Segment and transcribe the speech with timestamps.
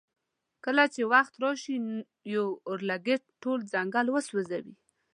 [0.65, 1.75] کله چې وخت راشي
[2.33, 4.75] یو اورلګیت ټول ځنګل سوځوي.